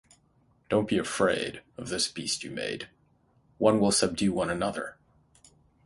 Don’t 0.67 0.87
be 0.87 0.97
afraid, 0.97 1.61
of 1.77 1.89
this 1.89 2.07
beast 2.07 2.43
you 2.43 2.49
made, 2.49 2.89
one 3.59 3.79
will 3.79 3.91
subdue 3.91 4.33
one 4.33 4.49
another. 4.49 4.97